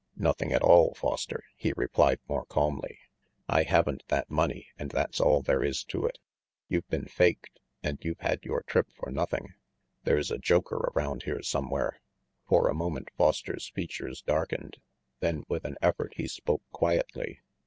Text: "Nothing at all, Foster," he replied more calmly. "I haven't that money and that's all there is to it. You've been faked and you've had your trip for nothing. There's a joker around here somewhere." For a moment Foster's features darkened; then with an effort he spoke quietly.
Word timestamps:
"Nothing 0.17 0.51
at 0.51 0.63
all, 0.63 0.95
Foster," 0.95 1.43
he 1.55 1.73
replied 1.77 2.17
more 2.27 2.45
calmly. 2.45 2.97
"I 3.47 3.61
haven't 3.61 4.01
that 4.07 4.31
money 4.31 4.69
and 4.75 4.89
that's 4.89 5.21
all 5.21 5.43
there 5.43 5.63
is 5.63 5.83
to 5.83 6.07
it. 6.07 6.17
You've 6.67 6.89
been 6.89 7.05
faked 7.05 7.59
and 7.83 8.03
you've 8.03 8.17
had 8.21 8.43
your 8.43 8.63
trip 8.63 8.87
for 8.91 9.11
nothing. 9.11 9.53
There's 10.03 10.31
a 10.31 10.39
joker 10.39 10.77
around 10.97 11.21
here 11.25 11.43
somewhere." 11.43 12.01
For 12.47 12.67
a 12.67 12.73
moment 12.73 13.09
Foster's 13.15 13.69
features 13.69 14.23
darkened; 14.23 14.77
then 15.19 15.43
with 15.47 15.65
an 15.65 15.75
effort 15.83 16.13
he 16.15 16.27
spoke 16.27 16.63
quietly. 16.71 17.41